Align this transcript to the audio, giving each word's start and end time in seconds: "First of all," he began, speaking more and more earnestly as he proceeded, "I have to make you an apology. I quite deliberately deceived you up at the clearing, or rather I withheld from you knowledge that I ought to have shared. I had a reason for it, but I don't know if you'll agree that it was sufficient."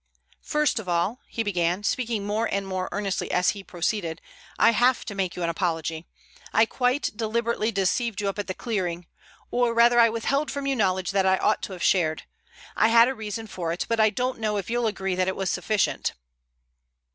"First 0.41 0.79
of 0.79 0.89
all," 0.89 1.19
he 1.27 1.43
began, 1.43 1.83
speaking 1.83 2.25
more 2.25 2.47
and 2.51 2.65
more 2.65 2.89
earnestly 2.91 3.29
as 3.29 3.49
he 3.49 3.63
proceeded, 3.63 4.19
"I 4.57 4.71
have 4.71 5.05
to 5.05 5.13
make 5.13 5.35
you 5.35 5.43
an 5.43 5.49
apology. 5.49 6.07
I 6.51 6.65
quite 6.65 7.11
deliberately 7.15 7.71
deceived 7.71 8.19
you 8.19 8.27
up 8.27 8.39
at 8.39 8.47
the 8.47 8.55
clearing, 8.55 9.05
or 9.51 9.75
rather 9.75 9.99
I 9.99 10.09
withheld 10.09 10.49
from 10.49 10.65
you 10.65 10.75
knowledge 10.75 11.11
that 11.11 11.27
I 11.27 11.37
ought 11.37 11.61
to 11.61 11.73
have 11.73 11.83
shared. 11.83 12.23
I 12.75 12.87
had 12.87 13.09
a 13.09 13.13
reason 13.13 13.45
for 13.45 13.71
it, 13.71 13.85
but 13.87 13.99
I 13.99 14.09
don't 14.09 14.39
know 14.39 14.57
if 14.57 14.71
you'll 14.71 14.87
agree 14.87 15.13
that 15.13 15.27
it 15.27 15.35
was 15.35 15.51
sufficient." 15.51 16.13